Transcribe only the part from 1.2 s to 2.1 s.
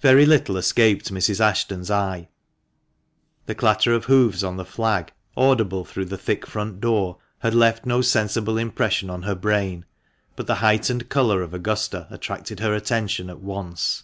Ashton's